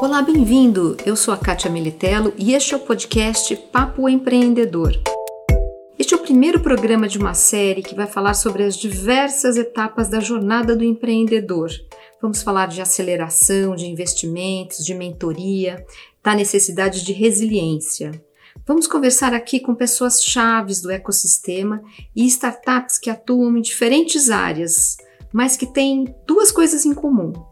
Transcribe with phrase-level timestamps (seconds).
[0.00, 0.96] Olá, bem-vindo!
[1.04, 4.92] Eu sou a Kátia Militello e este é o podcast Papo Empreendedor.
[5.98, 10.08] Este é o primeiro programa de uma série que vai falar sobre as diversas etapas
[10.08, 11.68] da jornada do empreendedor.
[12.18, 15.84] Vamos falar de aceleração, de investimentos, de mentoria,
[16.24, 18.10] da necessidade de resiliência.
[18.66, 21.82] Vamos conversar aqui com pessoas chaves do ecossistema
[22.16, 24.96] e startups que atuam em diferentes áreas,
[25.30, 27.49] mas que têm duas coisas em comum.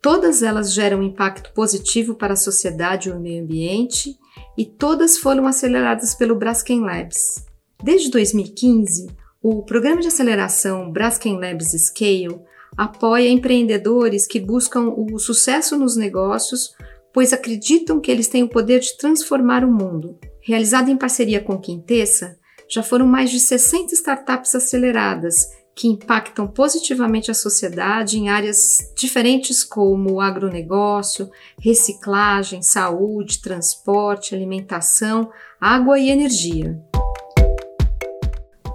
[0.00, 4.16] Todas elas geram impacto positivo para a sociedade e o meio ambiente
[4.56, 7.44] e todas foram aceleradas pelo Braskem Labs.
[7.82, 9.08] Desde 2015,
[9.42, 12.40] o programa de aceleração Braskem Labs Scale
[12.76, 16.74] apoia empreendedores que buscam o sucesso nos negócios,
[17.12, 20.18] pois acreditam que eles têm o poder de transformar o mundo.
[20.40, 22.38] Realizado em parceria com Quintessa,
[22.68, 25.46] já foram mais de 60 startups aceleradas
[25.78, 35.96] que impactam positivamente a sociedade em áreas diferentes como agronegócio, reciclagem, saúde, transporte, alimentação, água
[35.96, 36.76] e energia.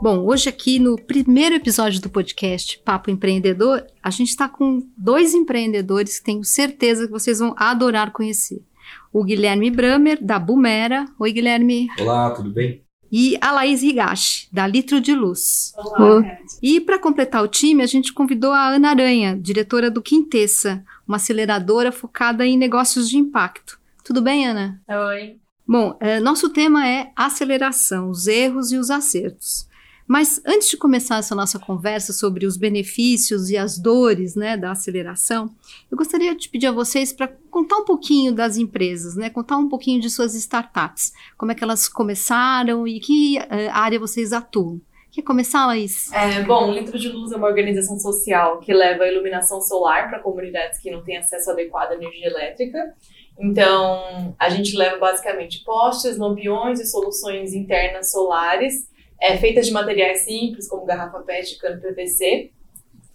[0.02, 5.34] Bom, hoje aqui no primeiro episódio do podcast Papo Empreendedor, a gente está com dois
[5.34, 8.64] empreendedores que tenho certeza que vocês vão adorar conhecer.
[9.12, 11.06] O Guilherme Bramer, da Bumera.
[11.20, 11.90] Oi, Guilherme.
[12.00, 12.82] Olá, tudo bem?
[13.16, 15.72] E a Laís Higashi, da Litro de Luz.
[15.78, 20.84] Olá, e para completar o time, a gente convidou a Ana Aranha, diretora do Quintessa,
[21.08, 23.80] uma aceleradora focada em negócios de impacto.
[24.04, 24.82] Tudo bem, Ana?
[24.90, 25.38] Oi.
[25.66, 29.68] Bom, é, nosso tema é aceleração, os erros e os acertos.
[30.08, 34.72] Mas antes de começar essa nossa conversa sobre os benefícios e as dores né, da
[34.72, 35.50] aceleração,
[35.90, 39.70] eu gostaria de pedir a vocês para contar um pouquinho das empresas, né, contar um
[39.70, 44.82] pouquinho de suas startups, como é que elas começaram e que uh, área vocês atuam.
[45.12, 46.12] Quer começar, Laís?
[46.12, 50.20] É, bom, o Litro de Luz é uma organização social que leva iluminação solar para
[50.20, 52.96] comunidades que não têm acesso adequado à energia elétrica.
[53.40, 58.88] Então, a gente leva basicamente postes, lampiões e soluções internas solares
[59.24, 62.52] é, feitas de materiais simples, como garrafa PET e cano PVC,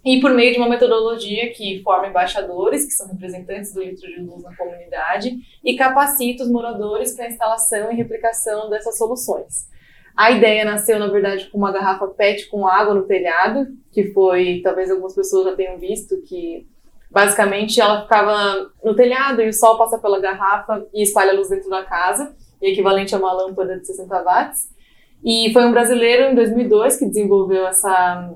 [0.02, 4.22] e por meio de uma metodologia que forma embaixadores, que são representantes do litro de
[4.22, 9.68] luz na comunidade, e capacita os moradores para a instalação e replicação dessas soluções.
[10.16, 14.62] A ideia nasceu, na verdade, com uma garrafa PET com água no telhado, que foi,
[14.64, 16.66] talvez algumas pessoas já tenham visto, que
[17.10, 21.50] basicamente ela ficava no telhado e o sol passa pela garrafa e espalha a luz
[21.50, 24.77] dentro da casa, equivalente a uma lâmpada de 60 watts.
[25.24, 28.34] E foi um brasileiro em 2002 que desenvolveu essa,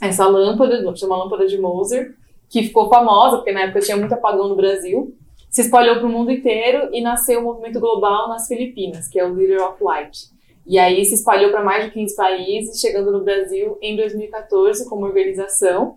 [0.00, 2.14] essa lâmpada, chama lâmpada de Moser,
[2.48, 5.14] que ficou famosa, porque na época tinha muito apagão no Brasil,
[5.50, 9.24] se espalhou para o mundo inteiro e nasceu um movimento global nas Filipinas, que é
[9.24, 10.28] o Leader of Light.
[10.66, 15.06] E aí se espalhou para mais de 15 países, chegando no Brasil em 2014 como
[15.06, 15.96] organização.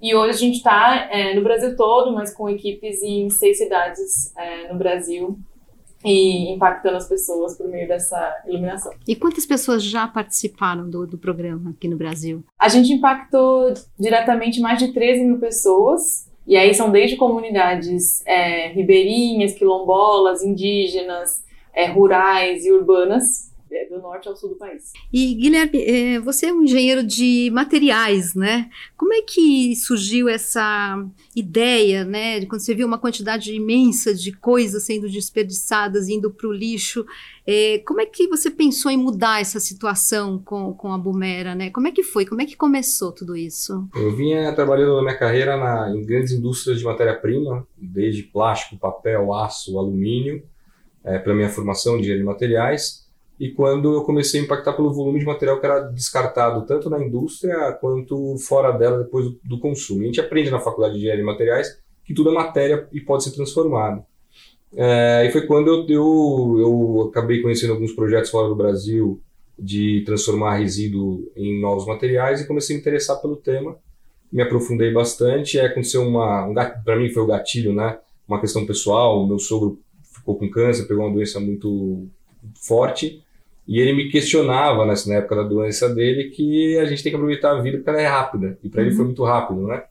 [0.00, 4.36] E hoje a gente está é, no Brasil todo, mas com equipes em seis cidades
[4.36, 5.38] é, no Brasil,
[6.04, 8.92] e impactando as pessoas por meio dessa iluminação.
[9.06, 12.42] E quantas pessoas já participaram do, do programa aqui no Brasil?
[12.58, 18.68] A gente impactou diretamente mais de 13 mil pessoas, e aí são desde comunidades é,
[18.68, 21.44] ribeirinhas, quilombolas, indígenas,
[21.74, 23.47] é, rurais e urbanas,
[23.90, 24.92] do norte ao sul do país.
[25.12, 28.70] E Guilherme, é, você é um engenheiro de materiais, né?
[28.96, 32.40] Como é que surgiu essa ideia, né?
[32.40, 37.04] De quando você viu uma quantidade imensa de coisas sendo desperdiçadas, indo para o lixo,
[37.46, 41.70] é, como é que você pensou em mudar essa situação com, com a Bumera, né?
[41.70, 42.26] Como é que foi?
[42.26, 43.88] Como é que começou tudo isso?
[43.94, 49.32] Eu vinha trabalhando na minha carreira na, em grandes indústrias de matéria-prima, desde plástico, papel,
[49.32, 50.42] aço, alumínio,
[51.04, 53.07] é, para minha formação de engenharia de materiais
[53.38, 56.98] e quando eu comecei a impactar pelo volume de material que era descartado tanto na
[56.98, 60.02] indústria quanto fora dela depois do, consumo.
[60.02, 63.22] A gente aprende na faculdade de engenharia de materiais que tudo é matéria e pode
[63.22, 64.04] ser transformado.
[64.74, 69.20] É, e foi quando eu, eu, eu acabei conhecendo alguns projetos fora do Brasil
[69.56, 73.76] de transformar resíduo em novos materiais e comecei a me interessar pelo tema.
[74.32, 75.56] Me aprofundei bastante.
[75.56, 77.98] E aconteceu uma, um, para mim foi o gatilho, né?
[78.26, 79.26] Uma questão pessoal.
[79.26, 79.80] Meu sogro
[80.12, 82.06] ficou com câncer, pegou uma doença muito
[82.54, 83.22] forte
[83.68, 87.54] e ele me questionava nessa época da doença dele que a gente tem que aproveitar
[87.54, 88.58] a vida porque ela é rápida.
[88.64, 88.86] E para uhum.
[88.86, 89.84] ele foi muito rápido, né?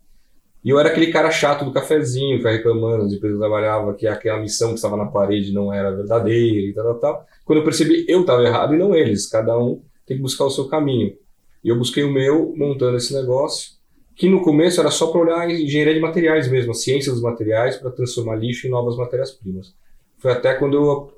[0.66, 4.42] E eu era aquele cara chato do cafezinho, que reclamando, as empresas trabalhava que aquela
[4.42, 7.26] missão que estava na parede não era verdadeira e tal, tal, tal.
[7.46, 9.30] Quando eu percebi, eu estava errado e não eles.
[9.30, 11.14] Cada um tem que buscar o seu caminho.
[11.64, 13.74] E eu busquei o meu, montando esse negócio,
[14.16, 17.78] que no começo era só para olhar engenharia de materiais mesmo, a ciência dos materiais,
[17.78, 19.76] para transformar lixo em novas matérias-primas.
[20.18, 21.17] Foi até quando eu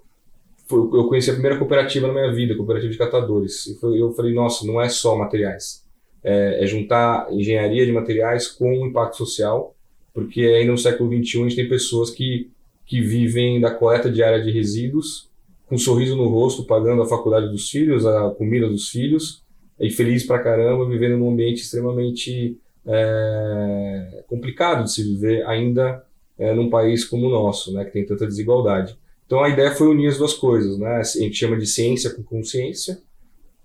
[0.71, 3.65] eu conheci a primeira cooperativa na minha vida, cooperativa de catadores.
[3.67, 5.85] E eu falei, nossa, não é só materiais.
[6.23, 9.75] É, é, juntar engenharia de materiais com impacto social,
[10.13, 12.51] porque ainda no século XXI a gente tem pessoas que,
[12.85, 15.29] que vivem da coleta diária de resíduos,
[15.65, 19.43] com um sorriso no rosto, pagando a faculdade dos filhos, a comida dos filhos,
[19.79, 26.03] e feliz pra caramba, vivendo num ambiente extremamente é, complicado de se viver ainda
[26.37, 28.97] é, num país como o nosso, né, que tem tanta desigualdade.
[29.29, 30.95] Então a ideia foi unir as duas coisas, né?
[30.95, 32.99] A gente chama de ciência com consciência,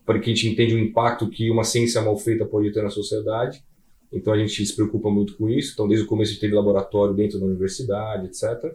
[0.05, 3.64] porque a gente entende o impacto que uma ciência mal feita pode ter na sociedade.
[4.12, 5.72] Então a gente se preocupa muito com isso.
[5.72, 8.75] Então desde o começo a gente teve laboratório dentro da universidade, etc.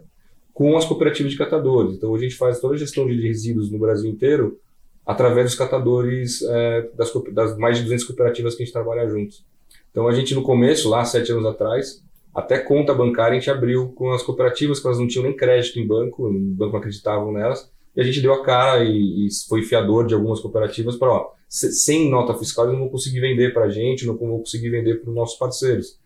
[0.52, 1.94] Com as cooperativas de catadores.
[1.94, 4.58] Então a gente faz toda a gestão de resíduos no Brasil inteiro
[5.06, 9.44] através dos catadores é, das, das mais de 200 cooperativas que a gente trabalha juntos.
[9.92, 12.02] Então a gente no começo, lá sete anos atrás,
[12.34, 15.78] até conta bancária a gente abriu com as cooperativas, que elas não tinham nem crédito
[15.78, 19.28] em banco, o banco não acreditavam nelas, e a gente deu a cara e, e
[19.48, 23.52] foi fiador de algumas cooperativas para, ó, sem nota fiscal eles não vão conseguir vender
[23.52, 25.98] para a gente, não vão conseguir vender para os nossos parceiros.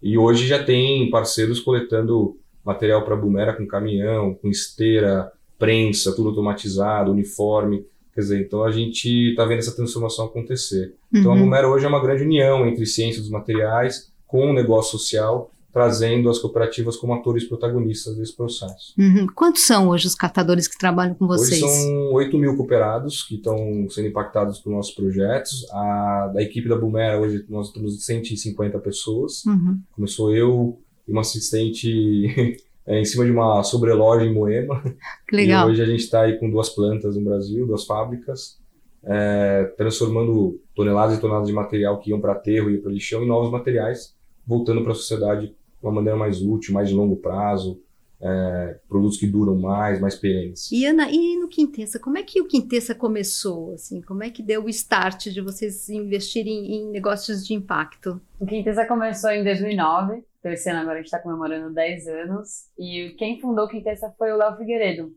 [0.00, 6.28] E hoje já tem parceiros coletando material para Bumera com caminhão, com esteira, prensa, tudo
[6.28, 7.84] automatizado, uniforme.
[8.14, 10.94] Quer dizer, então a gente está vendo essa transformação acontecer.
[11.12, 11.20] Uhum.
[11.20, 11.42] Então a uhum.
[11.42, 16.28] Bumera hoje é uma grande união entre ciência dos materiais com o negócio social trazendo
[16.28, 18.92] as cooperativas como atores protagonistas desse processo.
[18.98, 19.26] Uhum.
[19.34, 21.62] Quantos são hoje os catadores que trabalham com vocês?
[21.62, 25.66] Hoje são 8 mil cooperados que estão sendo impactados por nossos projetos.
[25.72, 29.44] A, da equipe da Bumera, hoje nós temos 150 pessoas.
[29.46, 29.80] Uhum.
[29.92, 30.78] Começou eu
[31.08, 34.82] e uma assistente é, em cima de uma sobreloja em Moema.
[35.26, 35.68] Que legal.
[35.68, 38.58] E hoje a gente está aí com duas plantas no Brasil, duas fábricas,
[39.02, 43.26] é, transformando toneladas e toneladas de material que iam para aterro e para lixão em
[43.26, 44.14] novos materiais,
[44.46, 47.80] voltando para a sociedade de uma maneira mais útil, mais de longo prazo,
[48.22, 50.70] é, produtos que duram mais, mais perenes.
[50.70, 53.74] E Ana, e no Quintessa, como é que o Quintessa começou?
[53.74, 58.20] Assim, como é que deu o start de vocês investirem em negócios de impacto?
[58.38, 62.70] O Quintessa começou em 2009, então esse ano agora a gente está comemorando 10 anos,
[62.78, 65.12] e quem fundou o Quintessa foi o Léo Figueiredo.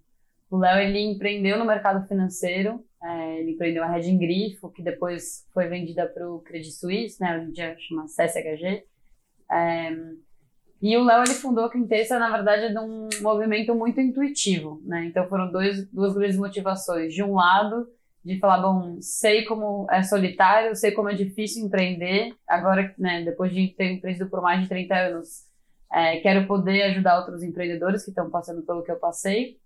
[0.49, 5.45] O Léo, ele empreendeu no mercado financeiro, é, ele empreendeu a Red Grifo, que depois
[5.53, 8.83] foi vendida para o Credit Suisse, né, hoje em dia chama CSHG,
[9.51, 9.91] é,
[10.81, 15.05] e o Léo ele fundou a Quintessa, na verdade, de um movimento muito intuitivo, né?
[15.05, 17.13] Então foram dois, duas grandes motivações.
[17.13, 17.87] De um lado,
[18.23, 22.35] de falar, bom, sei como é solitário, sei como é difícil empreender.
[22.47, 25.45] Agora, né, depois de ter empreendido por mais de 30 anos,
[25.91, 29.57] é, quero poder ajudar outros empreendedores que estão passando pelo que eu passei.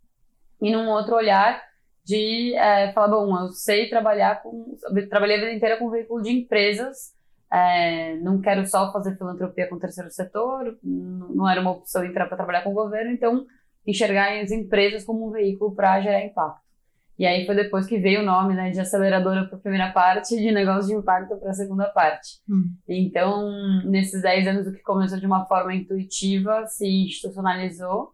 [0.61, 1.61] E num outro olhar
[2.03, 4.77] de é, falar, bom, eu sei trabalhar com,
[5.09, 7.13] trabalhei a vida inteira com veículo de empresas
[7.51, 12.27] é, não quero só fazer filantropia com o terceiro setor, não era uma opção entrar
[12.27, 13.45] para trabalhar com o governo, então
[13.85, 16.69] enxergar as empresas como um veículo para gerar impacto.
[17.17, 20.35] E aí foi depois que veio o nome né, de aceleradora para a primeira parte
[20.35, 22.39] e de negócio de impacto para a segunda parte.
[22.47, 22.73] Hum.
[22.87, 28.13] Então, nesses 10 anos, o que começou de uma forma intuitiva se institucionalizou.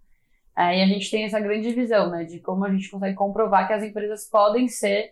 [0.57, 3.67] É, e a gente tem essa grande visão né, de como a gente consegue comprovar
[3.67, 5.11] que as empresas podem ser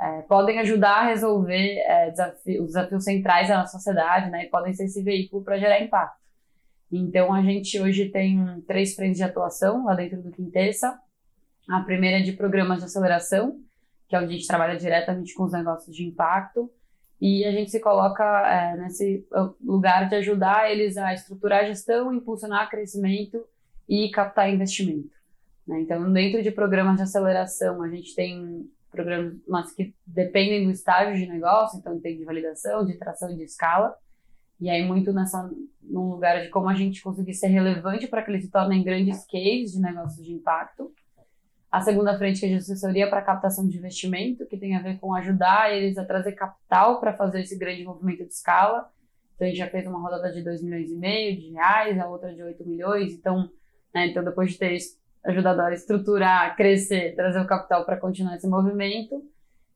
[0.00, 2.12] é, podem ajudar a resolver é,
[2.60, 4.44] os desafios centrais da nossa sociedade, né?
[4.44, 6.22] E podem ser esse veículo para gerar impacto.
[6.90, 10.98] Então, a gente hoje tem três frentes de atuação lá dentro do Quintessa.
[11.68, 13.58] A primeira é de programas de aceleração,
[14.08, 16.70] que é onde a gente trabalha diretamente com os negócios de impacto.
[17.20, 19.26] E a gente se coloca é, nesse
[19.62, 23.42] lugar de ajudar eles a estruturar a gestão, impulsionar crescimento
[23.88, 25.14] e captar investimento.
[25.66, 25.80] Né?
[25.80, 31.16] Então, dentro de programas de aceleração, a gente tem programas mas que dependem do estágio
[31.16, 33.94] de negócio, então tem de validação, de tração e de escala.
[34.60, 35.50] E aí muito nessa
[35.82, 39.26] num lugar de como a gente conseguir ser relevante para que eles se tornem grandes
[39.26, 40.92] cases de negócios de impacto.
[41.70, 44.98] A segunda frente que é de assessoria para captação de investimento, que tem a ver
[45.00, 48.88] com ajudar eles a trazer capital para fazer esse grande movimento de escala.
[49.34, 52.08] Então a gente já fez uma rodada de 2 milhões e meio de reais, a
[52.08, 53.12] outra de 8 milhões.
[53.12, 53.50] Então,
[53.92, 54.72] né, então depois de ter
[55.24, 59.22] ajudado a estruturar, crescer, trazer o capital para continuar esse movimento.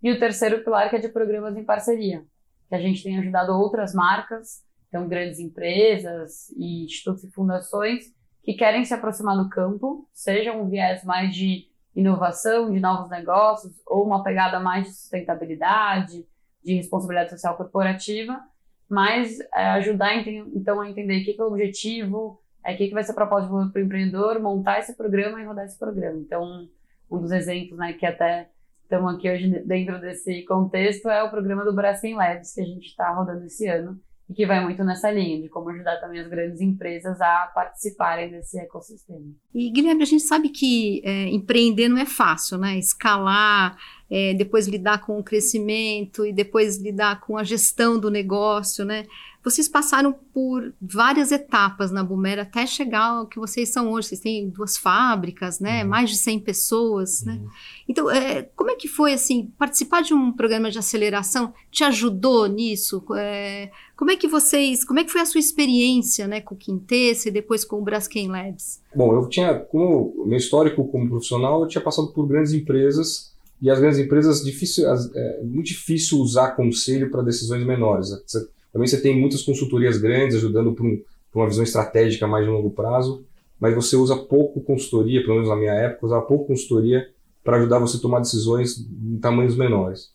[0.02, 2.24] E o terceiro pilar que é de programas em parceria,
[2.68, 8.04] que a gente tem ajudado outras marcas, então grandes empresas e institutos e fundações
[8.42, 13.74] que querem se aproximar do campo, seja um viés mais de inovação, de novos negócios,
[13.86, 16.24] ou uma pegada mais de sustentabilidade,
[16.62, 18.40] de responsabilidade social corporativa,
[18.88, 20.16] mas é, ajudar
[20.54, 23.48] então a entender o que é o objetivo, é o que, que vai ser proposta
[23.48, 26.18] para o empreendedor montar esse programa e rodar esse programa.
[26.18, 26.68] Então,
[27.10, 28.48] um dos exemplos, né, que até
[28.82, 32.86] estamos aqui hoje dentro desse contexto é o programa do Braskem Labs, que a gente
[32.86, 36.28] está rodando esse ano, e que vai muito nessa linha, de como ajudar também as
[36.28, 39.24] grandes empresas a participarem desse ecossistema.
[39.54, 42.78] E, Guilherme, a gente sabe que é, empreender não é fácil, né?
[42.78, 43.76] Escalar,
[44.10, 49.06] é, depois lidar com o crescimento e depois lidar com a gestão do negócio, né?
[49.50, 54.08] Vocês passaram por várias etapas na Bumera até chegar ao que vocês são hoje.
[54.08, 55.82] Vocês têm duas fábricas, né?
[55.82, 55.90] Uhum.
[55.90, 57.34] Mais de 100 pessoas, né?
[57.34, 57.42] uhum.
[57.42, 57.50] né?
[57.88, 62.46] Então, é, como é que foi, assim, participar de um programa de aceleração te ajudou
[62.46, 63.02] nisso?
[63.16, 66.58] É, como é que vocês, como é que foi a sua experiência, né, com o
[66.58, 68.80] Quintessa e depois com o Braskem Labs?
[68.94, 73.68] Bom, eu tinha, como meu histórico como profissional, eu tinha passado por grandes empresas e
[73.70, 78.10] as grandes empresas difícil, é muito difícil usar conselho para decisões menores.
[78.24, 81.02] Você, também você tem muitas consultorias grandes ajudando para um,
[81.34, 83.24] uma visão estratégica mais de longo prazo,
[83.60, 87.08] mas você usa pouco consultoria, pelo menos na minha época, usava pouco consultoria
[87.42, 90.12] para ajudar você a tomar decisões em tamanhos menores.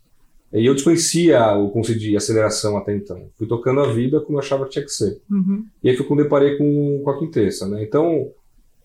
[0.54, 3.28] E eu desconhecia o conceito de aceleração até então.
[3.36, 5.20] Fui tocando a vida como eu achava que tinha que ser.
[5.30, 5.66] Uhum.
[5.84, 7.68] E aí foi quando eu deparei com, com a Quintessa.
[7.68, 7.84] Né?
[7.84, 8.30] Então,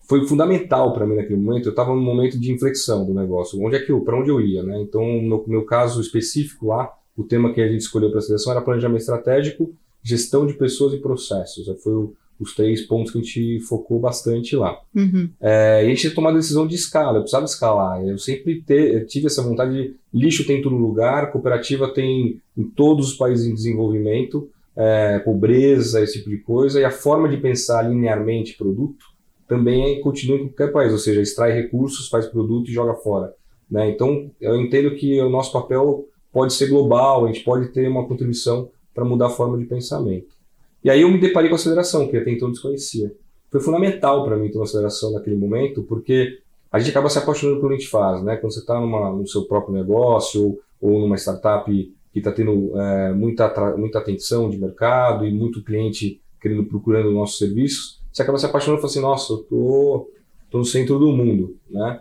[0.09, 1.67] foi fundamental para mim naquele momento.
[1.67, 3.61] Eu estava num momento de inflexão do negócio.
[3.63, 4.81] Onde é que eu, para onde eu ia, né?
[4.81, 8.53] Então, no meu caso específico lá, o tema que a gente escolheu para a seleção
[8.53, 11.67] era planejamento estratégico, gestão de pessoas e processos.
[11.83, 14.79] Foi o, os três pontos que a gente focou bastante lá.
[14.95, 15.29] Uhum.
[15.41, 18.01] É, e a gente tinha tomado a decisão de escala, eu precisava escalar.
[18.07, 22.63] Eu sempre te, eu tive essa vontade de lixo tem todo lugar, cooperativa tem em
[22.63, 27.35] todos os países em desenvolvimento, é, pobreza, esse tipo de coisa, e a forma de
[27.35, 29.03] pensar linearmente produto
[29.45, 33.33] também é, continua em qualquer país, ou seja, extrai recursos, faz produto e joga fora.
[33.69, 33.89] Né?
[33.89, 36.07] Então, eu entendo que o nosso papel
[36.39, 40.33] pode ser global, a gente pode ter uma contribuição para mudar a forma de pensamento.
[40.81, 43.13] E aí eu me deparei com a aceleração, que até então desconhecia.
[43.51, 46.39] Foi fundamental para mim ter uma aceleração naquele momento, porque
[46.71, 48.37] a gente acaba se apaixonando pelo que a gente faz, né?
[48.37, 51.69] Quando você está no seu próprio negócio ou, ou numa startup
[52.13, 57.37] que está tendo é, muita, muita atenção de mercado e muito cliente querendo procurando nossos
[57.37, 60.09] serviços, você acaba se apaixonando e fala assim, nossa, eu tô,
[60.49, 61.99] tô no centro do mundo, né?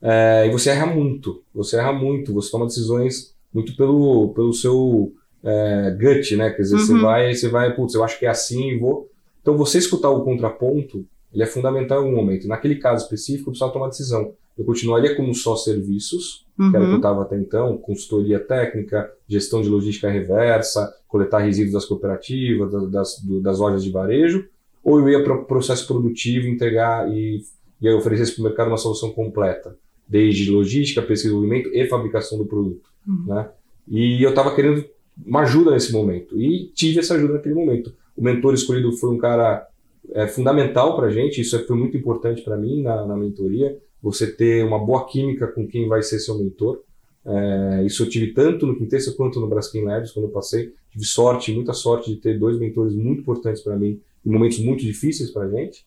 [0.00, 5.12] É, e você erra muito, você erra muito, você toma decisões muito pelo, pelo seu
[5.42, 6.50] é, gut, né?
[6.50, 6.80] Quer dizer, uhum.
[6.80, 9.10] você vai, você vai, putz, eu acho que é assim e vou.
[9.40, 12.46] Então, você escutar o contraponto, ele é fundamental em algum momento.
[12.46, 14.32] Naquele caso específico, eu precisava tomar decisão.
[14.58, 16.70] Eu continuaria como só serviços, uhum.
[16.70, 17.22] que era o que eu estava uhum.
[17.22, 23.58] até então, consultoria técnica, gestão de logística reversa, coletar resíduos das cooperativas, das, das, das
[23.58, 24.46] lojas de varejo,
[24.84, 27.42] ou eu ia para o processo produtivo, entregar e,
[27.80, 29.76] e oferecer para o mercado uma solução completa,
[30.10, 32.90] desde logística, pesquisa e desenvolvimento e fabricação do produto.
[33.06, 33.24] Uhum.
[33.26, 33.48] Né?
[33.88, 34.84] E eu estava querendo
[35.24, 37.94] uma ajuda nesse momento, e tive essa ajuda naquele momento.
[38.16, 39.68] O mentor escolhido foi um cara
[40.12, 44.26] é, fundamental para a gente, isso foi muito importante para mim na, na mentoria, você
[44.26, 46.80] ter uma boa química com quem vai ser seu mentor.
[47.24, 50.72] É, isso eu tive tanto no Quintessa quanto no Braskem Labs, quando eu passei.
[50.90, 54.84] Tive sorte, muita sorte de ter dois mentores muito importantes para mim em momentos muito
[54.84, 55.84] difíceis para a gente,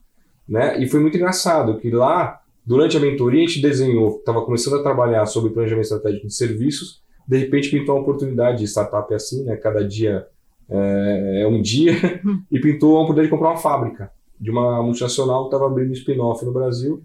[0.48, 0.82] né?
[0.82, 4.84] E foi muito engraçado que lá, durante a mentoria, a gente desenhou, estava começando a
[4.84, 9.43] trabalhar sobre planejamento estratégico de serviços, de repente pintou uma oportunidade de startup é assim,
[9.43, 9.55] né?
[9.55, 10.27] Cada dia
[10.70, 11.93] é, é um dia,
[12.51, 16.43] e pintou a oportunidade de comprar uma fábrica de uma multinacional que estava abrindo spin-off
[16.43, 17.01] no Brasil,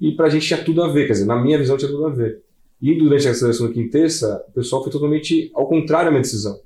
[0.00, 2.06] e para a gente tinha tudo a ver, quer dizer, na minha visão tinha tudo
[2.06, 2.42] a ver.
[2.80, 6.60] E durante a seleção da Quintessa, o pessoal foi totalmente ao contrário da minha decisão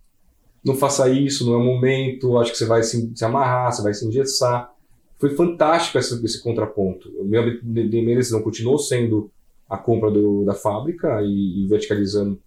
[0.67, 3.83] não faça isso, não é o momento, acho que você vai se, se amarrar, você
[3.83, 4.69] vai se engessar.
[5.19, 7.11] Foi fantástico esse, esse contraponto.
[7.25, 9.31] Minha, minha decisão continuou sendo
[9.69, 12.39] a compra do, da fábrica e, e verticalizando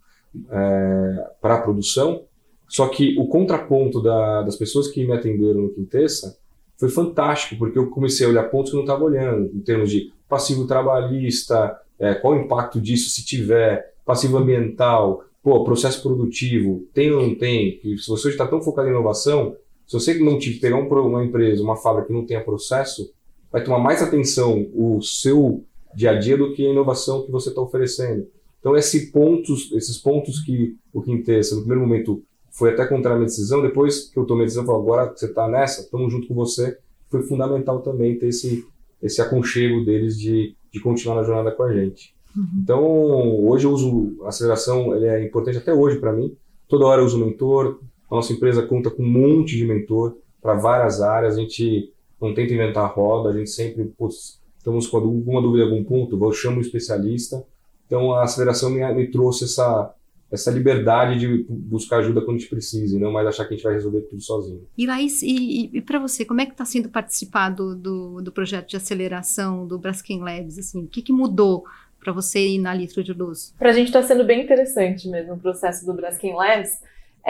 [0.50, 2.24] é, para a produção,
[2.68, 6.38] só que o contraponto da, das pessoas que me atenderam no Quintessa
[6.78, 9.90] foi fantástico, porque eu comecei a olhar pontos que eu não estava olhando, em termos
[9.90, 16.88] de passivo trabalhista, é, qual o impacto disso se tiver, passivo ambiental, pô, processo produtivo,
[16.94, 17.80] tem ou não tem?
[17.84, 19.56] E se você está tão focado em inovação,
[19.90, 23.12] se você não te pegar um, uma empresa, uma fábrica que não tenha processo,
[23.52, 25.64] vai tomar mais atenção o seu
[25.96, 28.28] dia a dia do que a inovação que você está oferecendo.
[28.60, 33.16] Então, esse pontos, esses pontos que o Quintessa, no primeiro momento, foi até contra a
[33.16, 36.14] minha decisão, depois que eu tomei a decisão, falei, agora que você está nessa, estamos
[36.14, 36.78] junto com você,
[37.10, 38.64] foi fundamental também ter esse,
[39.02, 42.14] esse aconchego deles de, de continuar na jornada com a gente.
[42.38, 42.44] Uhum.
[42.62, 46.38] Então, hoje eu uso a aceleração, ele é importante até hoje para mim.
[46.68, 47.80] Toda hora eu uso mentor.
[48.10, 51.38] A nossa empresa conta com um monte de mentor para várias áreas.
[51.38, 55.64] A gente não tenta inventar a roda, a gente sempre, putz, estamos com alguma dúvida,
[55.64, 57.46] algum ponto, eu chamo um especialista.
[57.86, 59.94] Então, a aceleração me, me trouxe essa,
[60.32, 63.58] essa liberdade de buscar ajuda quando a gente precisa e não mais achar que a
[63.58, 64.68] gente vai resolver tudo sozinho.
[64.78, 68.32] E Laís, e, e para você, como é que está sendo participar do, do, do,
[68.32, 70.60] projeto de aceleração do Braskem Labs?
[70.60, 71.64] Assim, o que, que mudou
[72.00, 73.54] para você ir na litro de luz?
[73.58, 76.80] Para a gente está sendo bem interessante mesmo o processo do Braskem Labs.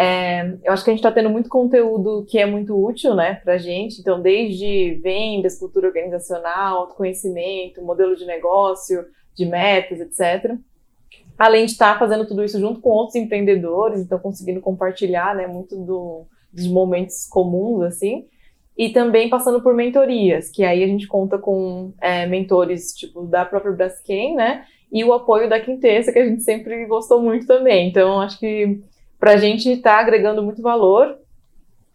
[0.02, 3.36] É, eu acho que a gente está tendo muito conteúdo que é muito útil né,
[3.44, 4.00] para a gente.
[4.00, 9.04] Então, desde vendas, cultura organizacional, autoconhecimento, modelo de negócio,
[9.36, 10.56] de metas, etc.
[11.38, 15.48] Além de estar tá fazendo tudo isso junto com outros empreendedores, então conseguindo compartilhar né,
[15.48, 18.26] muito do, dos momentos comuns, assim,
[18.78, 23.44] e também passando por mentorias, que aí a gente conta com é, mentores, tipo, da
[23.44, 27.90] própria Braskem, né, e o apoio da Quintessa, que a gente sempre gostou muito também.
[27.90, 28.82] Então, acho que
[29.20, 31.18] para a gente está agregando muito valor,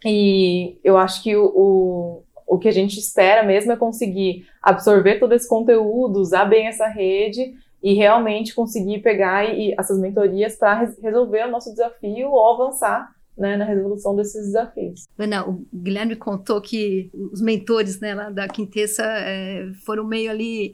[0.05, 5.19] e eu acho que o, o, o que a gente espera mesmo é conseguir absorver
[5.19, 10.91] todo esse conteúdo, usar bem essa rede e realmente conseguir pegar e, essas mentorias para
[11.01, 15.03] resolver o nosso desafio ou avançar né, na resolução desses desafios.
[15.17, 20.71] Ana, o Guilherme contou que os mentores né, lá da Quintessa é, foram meio ali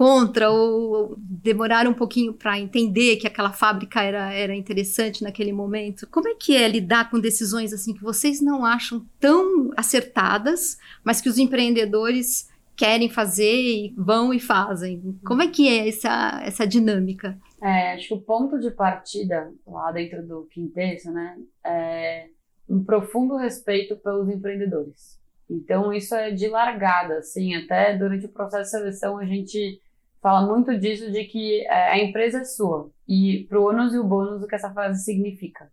[0.00, 6.06] contra ou demoraram um pouquinho para entender que aquela fábrica era, era interessante naquele momento.
[6.06, 11.20] Como é que é lidar com decisões assim que vocês não acham tão acertadas, mas
[11.20, 15.20] que os empreendedores querem fazer e vão e fazem?
[15.22, 17.38] Como é que é essa, essa dinâmica?
[17.62, 22.28] É, acho que o ponto de partida lá dentro do Quinteto, né, é
[22.66, 25.20] um profundo respeito pelos empreendedores.
[25.50, 29.78] Então, isso é de largada, assim, até durante o processo de seleção a gente
[30.20, 33.98] fala muito disso de que é, a empresa é sua e para o ônus e
[33.98, 35.70] o bônus o que essa frase significa.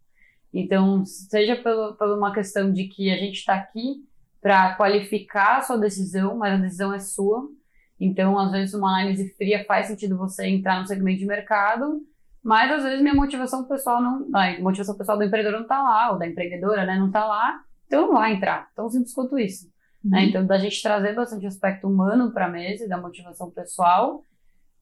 [0.53, 4.03] Então, seja pelo, por uma questão de que a gente está aqui
[4.41, 7.47] para qualificar a sua decisão, mas a decisão é sua.
[7.99, 12.01] Então, às vezes, uma análise fria faz sentido você entrar no segmento de mercado,
[12.41, 14.29] mas às vezes minha motivação pessoal não.
[14.33, 17.61] A motivação pessoal do empreendedor não está lá, ou da empreendedora né, não está lá,
[17.85, 18.69] então não vai entrar.
[18.75, 19.65] Tão simples quanto isso.
[19.65, 19.71] Né?
[20.03, 20.11] Uhum.
[20.11, 20.25] Né?
[20.25, 24.23] Então, da gente trazer bastante aspecto humano para a mesa da motivação pessoal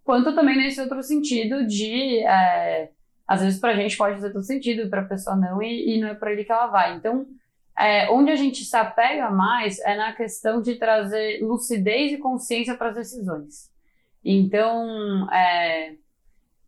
[0.06, 2.92] quanto também nesse outro sentido de, é,
[3.28, 6.00] às vezes para a gente pode fazer todo sentido, para a pessoa não, e, e,
[6.00, 6.96] não é para ele que ela vai.
[6.96, 7.26] Então,
[7.78, 12.76] é, onde a gente se apega mais é na questão de trazer lucidez e consciência
[12.76, 13.70] para as decisões.
[14.24, 15.96] Então, é,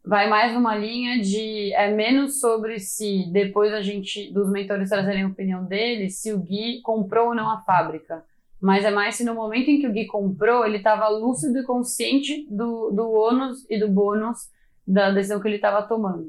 [0.03, 5.23] vai mais numa linha de é menos sobre se depois a gente dos mentores trazerem
[5.23, 8.25] a opinião deles, se o Gui comprou ou não a fábrica
[8.61, 11.63] mas é mais se no momento em que o Gui comprou, ele estava lúcido e
[11.63, 14.37] consciente do, do ônus e do bônus
[14.85, 16.25] da decisão que ele estava tomando.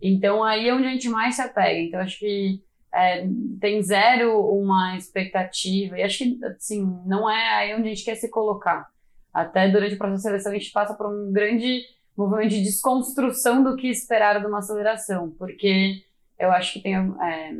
[0.00, 1.80] Então aí é onde a gente mais se apega.
[1.80, 2.62] Então acho que
[2.94, 3.26] é,
[3.60, 8.16] tem zero uma expectativa, e acho que assim, não é aí onde a gente quer
[8.16, 8.86] se colocar.
[9.32, 11.80] Até durante o processo de seleção a gente passa por um grande
[12.16, 16.02] movimento de desconstrução do que esperar de uma aceleração, porque
[16.38, 17.52] eu acho que tem é,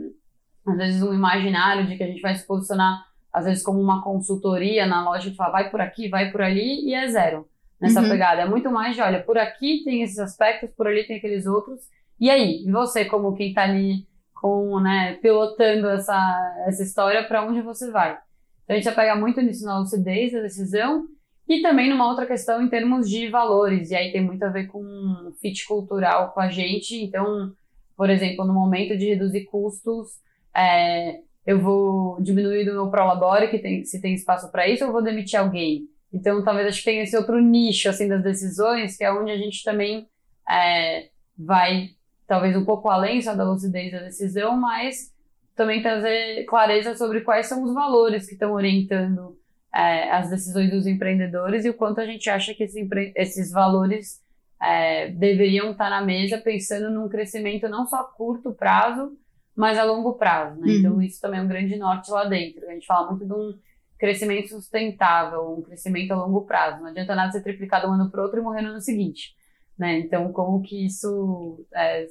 [0.66, 4.02] às vezes um imaginário de que a gente vai se posicionar às vezes como uma
[4.02, 7.48] consultoria na loja que fala vai por aqui, vai por ali e é zero
[7.80, 8.08] nessa uhum.
[8.08, 8.42] pegada.
[8.42, 11.80] É muito mais de, olha, por aqui tem esses aspectos, por ali tem aqueles outros.
[12.20, 17.44] E aí, e você como quem está ali com, né, pilotando essa, essa história, para
[17.44, 18.18] onde você vai?
[18.64, 21.06] Então a gente vai pegar muito nisso na lucidez da decisão
[21.48, 23.90] e também numa outra questão em termos de valores.
[23.90, 27.02] E aí tem muito a ver com fit cultural com a gente.
[27.02, 27.52] Então,
[27.96, 30.20] por exemplo, no momento de reduzir custos,
[30.54, 34.92] é, eu vou diminuir do meu prolabore, que tem, se tem espaço para isso, ou
[34.92, 35.88] vou demitir alguém.
[36.12, 39.36] Então, talvez acho que tem esse outro nicho assim das decisões, que é onde a
[39.36, 40.06] gente também
[40.48, 41.90] é, vai,
[42.26, 45.12] talvez um pouco além só da lucidez da decisão, mas
[45.54, 49.38] também trazer clareza sobre quais são os valores que estão orientando
[49.74, 54.20] é, as decisões dos empreendedores e o quanto a gente acha que esse, esses valores
[54.60, 59.16] é, deveriam estar na mesa pensando num crescimento não só a curto prazo,
[59.56, 60.60] mas a longo prazo.
[60.60, 60.74] Né?
[60.74, 60.96] Então, uhum.
[60.96, 62.66] Então, isso também é um grande norte lá dentro.
[62.68, 63.54] A gente fala muito de um
[63.98, 66.80] crescimento sustentável, um crescimento a longo prazo.
[66.80, 69.34] Não adianta nada ser triplicado um ano para outro e morrer no ano seguinte.
[69.78, 70.00] Né?
[70.00, 72.06] Então, como que isso é,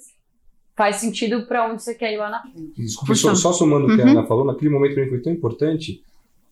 [0.76, 2.82] faz sentido para onde você quer ir lá na frente?
[2.82, 4.12] Desculpa, só, só, somando o que a uhum.
[4.12, 6.04] Ana falou, naquele momento para mim foi tão importante,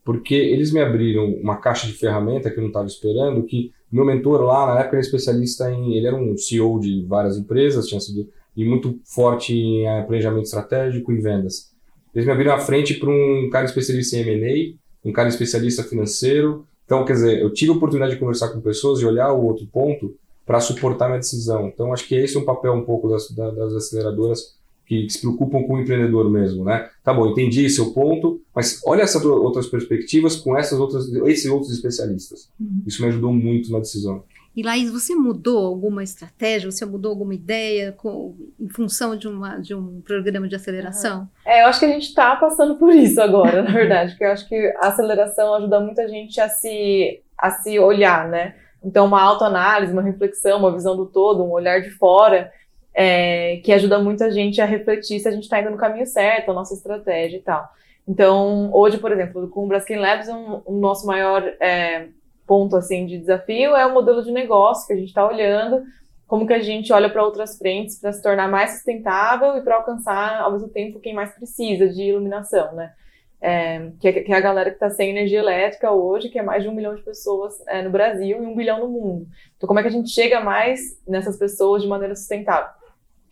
[0.04, 4.04] porque eles me abriram uma caixa de ferramenta que eu não estava esperando, que meu
[4.04, 5.94] mentor lá, na época, era especialista em...
[5.94, 10.44] Ele era um CEO de várias empresas, tinha sido e muito forte em eh, planejamento
[10.44, 11.70] estratégico e vendas.
[12.14, 16.66] Eles me abriram a frente para um cara especialista em M&A, um cara especialista financeiro.
[16.84, 19.66] Então, quer dizer, eu tive a oportunidade de conversar com pessoas e olhar o outro
[19.66, 21.68] ponto para suportar minha decisão.
[21.68, 25.62] Então, acho que esse é um papel um pouco das, das aceleradoras que, se preocupam
[25.62, 26.90] com o empreendedor mesmo, né?
[27.04, 31.70] Tá bom, entendi seu ponto, mas olha essas outras perspectivas com essas outras, esses outros
[31.70, 32.48] especialistas.
[32.58, 32.82] Uhum.
[32.84, 34.24] Isso me ajudou muito na decisão.
[34.54, 36.70] E Laís, você mudou alguma estratégia?
[36.70, 41.28] Você mudou alguma ideia com, em função de, uma, de um programa de aceleração?
[41.46, 44.32] É, eu acho que a gente está passando por isso agora, na verdade, porque eu
[44.32, 48.56] acho que a aceleração ajuda muito a gente a se, a se olhar, né?
[48.82, 52.50] Então, uma autoanálise, uma reflexão, uma visão do todo, um olhar de fora,
[52.92, 56.06] é, que ajuda muito a gente a refletir se a gente está indo no caminho
[56.06, 57.68] certo, a nossa estratégia e tal.
[58.08, 62.08] Então, hoje, por exemplo, com o Braskem Labs, um, um nosso maior é,
[62.50, 65.84] ponto assim de desafio é o modelo de negócio que a gente está olhando,
[66.26, 69.76] como que a gente olha para outras frentes para se tornar mais sustentável e para
[69.76, 72.92] alcançar ao mesmo tempo quem mais precisa de iluminação, né?
[73.40, 76.42] É, que, é, que, é, a galera que está sem energia elétrica hoje, que é
[76.42, 79.28] mais de um milhão de pessoas é, no Brasil e um bilhão no mundo.
[79.56, 82.70] Então, como é que a gente chega mais nessas pessoas de maneira sustentável?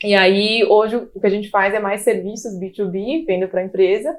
[0.04, 4.16] E aí, hoje, o que a gente faz é mais serviços B2B, venda para empresa,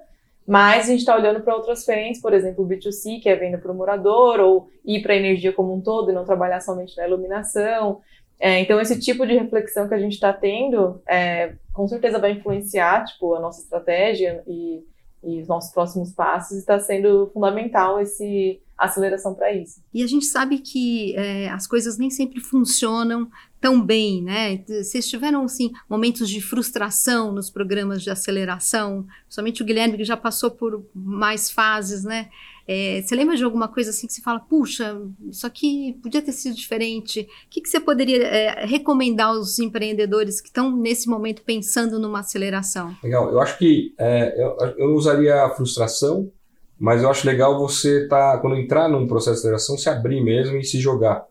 [0.49, 3.59] mas a gente está olhando para outras frentes, por exemplo, o B2C, que é venda
[3.59, 6.97] para o morador, ou ir para a energia como um todo e não trabalhar somente
[6.97, 8.01] na iluminação.
[8.39, 12.31] É, então, esse tipo de reflexão que a gente está tendo, é, com certeza vai
[12.31, 14.83] influenciar tipo, a nossa estratégia e
[15.23, 19.81] e os nossos próximos passos, está sendo fundamental esse aceleração para isso.
[19.93, 23.29] E a gente sabe que é, as coisas nem sempre funcionam
[23.59, 24.63] tão bem, né?
[24.65, 30.15] Vocês tiveram, assim, momentos de frustração nos programas de aceleração, somente o Guilherme que já
[30.15, 32.29] passou por mais fases, né?
[32.71, 36.31] É, você lembra de alguma coisa assim que você fala, puxa, isso aqui podia ter
[36.31, 37.21] sido diferente?
[37.21, 42.19] O que, que você poderia é, recomendar aos empreendedores que estão nesse momento pensando numa
[42.19, 42.95] aceleração?
[43.03, 46.31] Legal, eu acho que é, eu, eu usaria a frustração,
[46.79, 50.55] mas eu acho legal você tá quando entrar num processo de aceleração se abrir mesmo
[50.55, 51.25] e se jogar,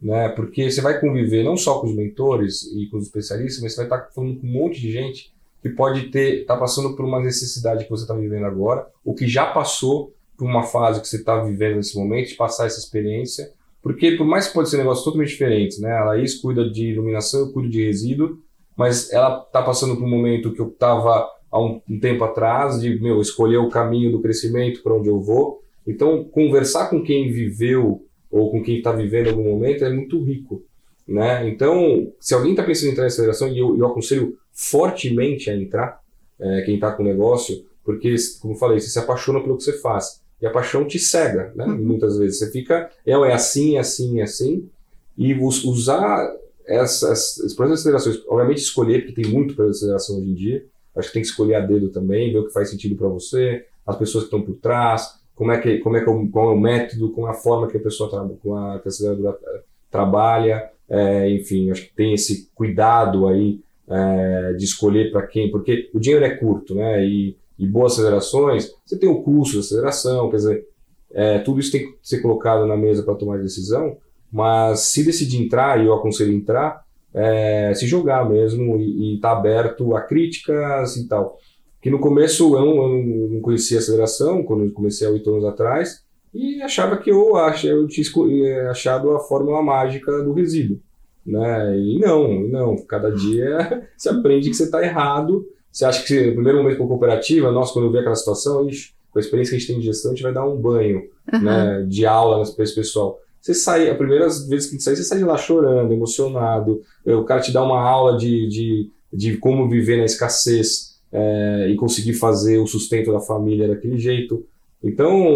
[0.00, 0.28] né?
[0.28, 3.78] Porque você vai conviver não só com os mentores e com os especialistas, mas você
[3.78, 7.04] vai estar tá falando com um monte de gente que pode ter tá passando por
[7.04, 11.08] uma necessidade que você está vivendo agora, ou que já passou por uma fase que
[11.08, 13.50] você está vivendo nesse momento, de passar essa experiência.
[13.82, 15.92] Porque, por mais que pode ser negócios totalmente diferentes, né?
[15.92, 18.38] A Laís cuida de iluminação, eu cuido de resíduo,
[18.76, 22.80] mas ela está passando por um momento que eu estava há um, um, tempo atrás,
[22.80, 25.62] de meu, escolher o caminho do crescimento para onde eu vou.
[25.86, 30.64] Então, conversar com quem viveu ou com quem está vivendo algum momento é muito rico.
[31.06, 31.48] Né?
[31.48, 35.54] Então, se alguém está pensando em entrar em aceleração, e eu, eu aconselho fortemente a
[35.54, 36.00] entrar,
[36.40, 39.78] é, quem está com negócio, porque, como eu falei, você se apaixona pelo que você
[39.78, 40.23] faz.
[40.44, 41.64] E a paixão te cega, né?
[41.64, 41.78] Uhum.
[41.78, 42.38] Muitas vezes.
[42.38, 44.68] Você fica, é, é assim, é assim, é assim.
[45.16, 46.30] E usar
[46.66, 50.66] essas, essas acelerações, obviamente escolher, porque tem muito para aceleração hoje em dia.
[50.94, 53.64] Acho que tem que escolher a dedo também, ver o que faz sentido para você,
[53.86, 56.52] as pessoas que estão por trás, como é que, como é que é qual é
[56.52, 59.38] o método, com é a forma que a pessoa trabalha, com a, que a aceleradora
[59.46, 65.50] eh, trabalha, é, enfim, acho que tem esse cuidado aí é, de escolher para quem,
[65.50, 67.02] porque o dinheiro é curto, né?
[67.02, 70.66] E e boas acelerações, você tem o custo de aceleração, quer dizer,
[71.12, 73.96] é, tudo isso tem que ser colocado na mesa para tomar decisão,
[74.30, 79.38] mas se decidir entrar, e eu aconselho entrar, é, se jogar mesmo e estar tá
[79.38, 81.38] aberto a críticas e tal.
[81.80, 85.44] Que no começo eu não, eu não conhecia aceleração, quando eu comecei há oito anos
[85.44, 86.02] atrás,
[86.34, 88.06] e achava que eu, eu tinha
[88.48, 90.80] é, achado a fórmula mágica do resíduo.
[91.24, 91.78] Né?
[91.78, 96.34] E não, não, cada dia você aprende que você está errado você acha que no
[96.34, 99.56] primeiro momento com a cooperativa, nós, quando vê aquela situação, ixi, com a experiência que
[99.56, 101.42] a gente tem de gestão, a gente vai dar um banho uhum.
[101.42, 103.18] né, de aula para esse pessoal.
[103.40, 106.80] Você sai, a primeira vez que a gente sai, você sai de lá chorando, emocionado.
[107.04, 111.74] O cara te dá uma aula de, de, de como viver na escassez é, e
[111.74, 114.46] conseguir fazer o sustento da família daquele jeito.
[114.82, 115.26] Então,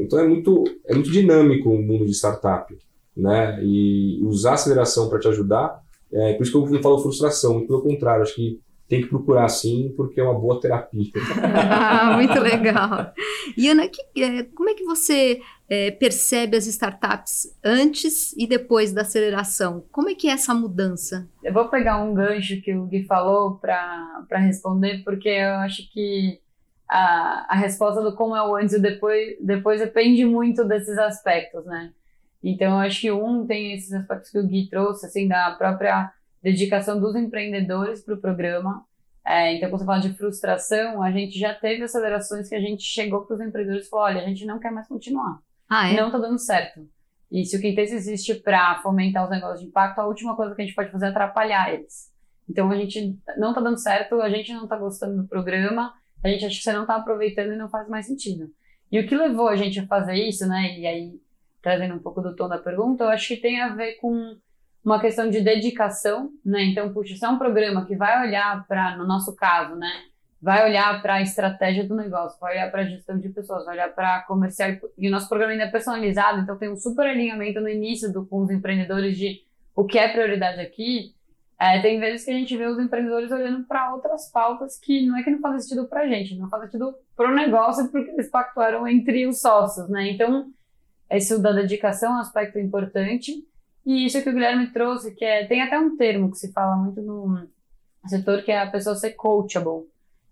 [0.00, 2.74] então é, muito, é muito dinâmico o mundo de startup.
[3.14, 3.62] Né?
[3.62, 7.54] E usar a aceleração para te ajudar, é, por isso que eu não falo frustração,
[7.54, 8.58] muito pelo contrário, acho que
[8.92, 11.10] tem que procurar sim, porque é uma boa terapia.
[11.70, 13.10] ah, muito legal.
[13.56, 18.92] E Ana, que, é, como é que você é, percebe as startups antes e depois
[18.92, 19.82] da aceleração?
[19.90, 21.26] Como é que é essa mudança?
[21.42, 26.38] Eu vou pegar um gancho que o Gui falou para responder, porque eu acho que
[26.86, 30.98] a, a resposta do como é o antes e o depois, depois depende muito desses
[30.98, 31.94] aspectos, né?
[32.44, 36.12] Então, eu acho que um tem esses aspectos que o Gui trouxe, assim, da própria
[36.42, 38.84] dedicação dos empreendedores para o programa.
[39.24, 42.82] É, então, quando você fala de frustração, a gente já teve acelerações que a gente
[42.82, 45.38] chegou para os empreendedores e falou: olha, a gente não quer mais continuar.
[45.70, 45.96] Ah, é?
[45.96, 46.86] Não está dando certo.
[47.30, 50.60] E se o Quintesse existe para fomentar os negócios de impacto, a última coisa que
[50.60, 52.12] a gente pode fazer é atrapalhar eles.
[52.48, 56.28] Então, a gente não está dando certo, a gente não está gostando do programa, a
[56.28, 58.50] gente acha que você não está aproveitando e não faz mais sentido.
[58.90, 60.78] E o que levou a gente a fazer isso, né?
[60.78, 61.20] E aí,
[61.62, 64.36] trazendo um pouco do tom da pergunta, eu acho que tem a ver com
[64.84, 66.64] uma questão de dedicação, né?
[66.64, 69.90] Então, puxa, se é um programa que vai olhar para, no nosso caso, né?
[70.40, 73.74] Vai olhar para a estratégia do negócio, vai olhar para a gestão de pessoas, vai
[73.74, 74.70] olhar para comercial.
[74.98, 78.26] E o nosso programa ainda é personalizado, então tem um super alinhamento no início do,
[78.26, 79.42] com os empreendedores de
[79.74, 81.14] o que é prioridade aqui.
[81.60, 85.16] É, tem vezes que a gente vê os empreendedores olhando para outras pautas que não
[85.16, 88.10] é que não faz sentido para a gente, não faz sentido para o negócio porque
[88.10, 90.10] eles pactuaram entre os sócios, né?
[90.10, 90.50] Então,
[91.08, 93.46] isso da dedicação é um aspecto importante.
[93.84, 96.76] E isso que o Guilherme trouxe, que é, tem até um termo que se fala
[96.76, 97.48] muito no
[98.06, 99.88] setor, que é a pessoa ser coachable.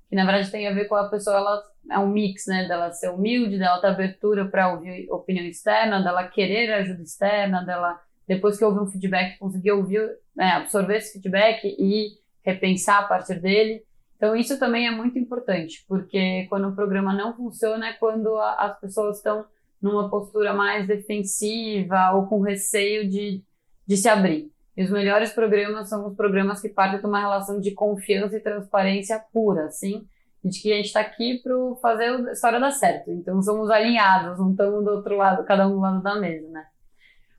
[0.09, 2.67] Que na verdade tem a ver com a pessoa, ela é um mix, né?
[2.67, 8.01] Dela ser humilde, dela ter abertura para ouvir opinião externa, dela querer ajuda externa, dela
[8.27, 12.13] depois que houve um feedback, conseguir ouvir, né, absorver esse feedback e
[12.45, 13.83] repensar a partir dele.
[14.17, 18.67] Então, isso também é muito importante, porque quando o programa não funciona é quando a,
[18.67, 19.45] as pessoas estão
[19.81, 23.43] numa postura mais defensiva ou com receio de,
[23.87, 24.51] de se abrir.
[24.77, 28.41] E os melhores programas são os programas que partem de uma relação de confiança e
[28.41, 30.07] transparência pura, assim,
[30.45, 33.11] de que a gente está aqui para fazer a história dar certo.
[33.11, 36.67] Então, somos alinhados, não estamos do outro lado, cada um do lado da mesa, né?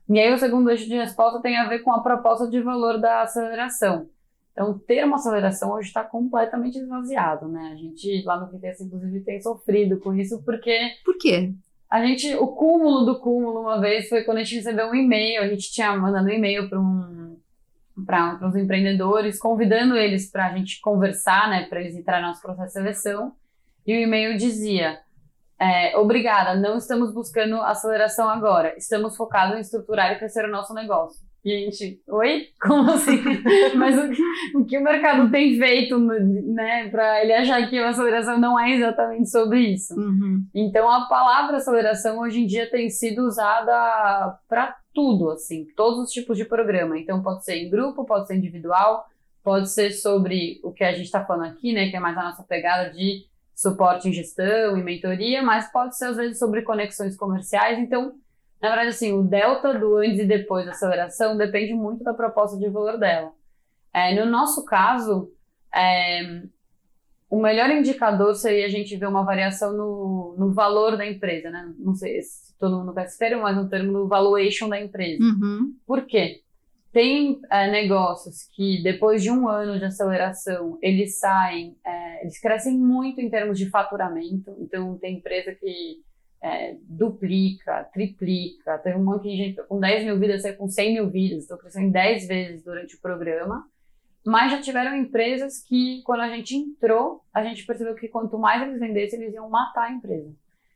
[0.08, 3.00] E aí, o segundo eixo de resposta tem a ver com a proposta de valor
[3.00, 4.08] da aceleração.
[4.52, 7.70] Então, ter uma aceleração hoje está completamente esvaziado, né?
[7.72, 10.78] A gente lá no Quintessa, inclusive, tem sofrido com isso, porque.
[11.04, 11.54] Por quê?
[11.92, 15.42] A gente, o cúmulo do cúmulo, uma vez, foi quando a gente recebeu um e-mail,
[15.42, 17.38] a gente tinha mandado um e-mail para um,
[18.06, 22.40] para os empreendedores, convidando eles para a gente conversar, né, para eles entrarem no nosso
[22.40, 23.34] processo de seleção.
[23.86, 25.00] E o e-mail dizia:
[25.60, 30.72] é, Obrigada, não estamos buscando aceleração agora, estamos focados em estruturar e crescer o nosso
[30.72, 31.22] negócio.
[31.44, 32.46] Gente, oi?
[32.60, 33.18] Como assim?
[33.74, 34.22] Mas o que,
[34.56, 38.70] o que, o mercado tem feito, né, para ele achar que a aceleração não é
[38.70, 39.92] exatamente sobre isso?
[39.98, 40.46] Uhum.
[40.54, 46.12] Então, a palavra aceleração hoje em dia tem sido usada para tudo, assim, todos os
[46.12, 46.96] tipos de programa.
[46.96, 49.04] Então, pode ser em grupo, pode ser individual,
[49.42, 52.22] pode ser sobre o que a gente está falando aqui, né, que é mais a
[52.22, 57.16] nossa pegada de suporte em gestão e mentoria, mas pode ser às vezes sobre conexões
[57.16, 57.80] comerciais.
[57.80, 58.14] Então,
[58.62, 62.56] na verdade, assim, o delta do antes e depois da aceleração depende muito da proposta
[62.56, 63.32] de valor dela.
[63.92, 65.32] É, no nosso caso,
[65.74, 66.42] é,
[67.28, 71.74] o melhor indicador seria a gente ver uma variação no, no valor da empresa, né?
[71.76, 75.24] Não sei se todo mundo conhece esse termo, mas no termo do valuation da empresa.
[75.24, 75.74] Uhum.
[75.84, 76.42] Por quê?
[76.92, 82.78] Tem é, negócios que, depois de um ano de aceleração, eles saem, é, eles crescem
[82.78, 84.54] muito em termos de faturamento.
[84.60, 86.00] Então, tem empresa que
[86.42, 88.78] é, duplica, triplica.
[88.78, 91.92] Tem um monte de gente com 10 mil vidas, com 100 mil vidas, estou crescendo
[91.92, 93.64] 10 vezes durante o programa.
[94.24, 98.62] Mas já tiveram empresas que, quando a gente entrou, a gente percebeu que quanto mais
[98.62, 100.32] eles vendessem, eles iam matar a empresa.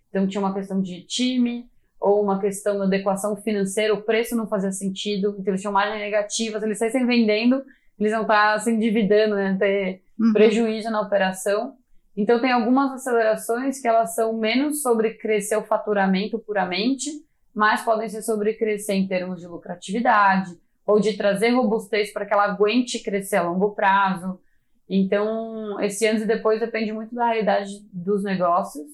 [0.08, 1.68] Então tinha uma questão de time,
[2.00, 5.98] ou uma questão de adequação financeira, o preço não fazia sentido, então eles tinham margem
[5.98, 7.62] negativa, se eles saíssem vendendo,
[7.98, 10.32] eles iam estar se endividando, né, ter uhum.
[10.32, 11.76] prejuízo na operação.
[12.16, 17.10] Então, tem algumas acelerações que elas são menos sobre crescer o faturamento puramente,
[17.54, 22.32] mas podem ser sobre crescer em termos de lucratividade ou de trazer robustez para que
[22.32, 24.40] ela aguente crescer a longo prazo.
[24.88, 28.86] Então, esse antes e depois depende muito da realidade dos negócios,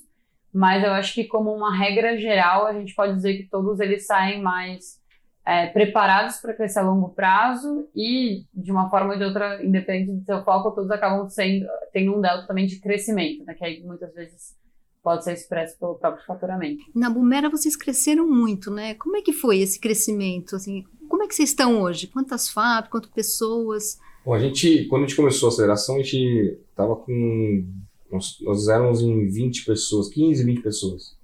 [0.53, 4.07] mas eu acho que, como uma regra geral, a gente pode dizer que todos eles
[4.07, 5.02] saem mais
[5.45, 10.13] é, preparados para crescer a longo prazo e, de uma forma ou de outra, independente
[10.13, 13.83] do seu foco, todos acabam sendo, tendo um delta também de crescimento, né, que aí
[13.83, 14.57] muitas vezes
[15.03, 16.85] pode ser expresso pelo próprio faturamento.
[16.95, 18.95] Na Bumera vocês cresceram muito, né?
[18.95, 20.55] Como é que foi esse crescimento?
[20.55, 22.07] Assim, como é que vocês estão hoje?
[22.07, 23.99] Quantas fábricas, quantas pessoas?
[24.25, 27.67] Bom, a gente, quando a gente começou a aceleração, a gente estava com.
[28.13, 31.17] Nós, nós éramos em 20 pessoas, 15, 20 pessoas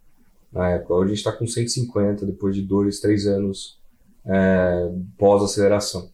[0.52, 0.94] na época.
[0.94, 3.77] Hoje a gente está com 150, depois de dois, três anos
[4.28, 6.10] é, pós-aceleração.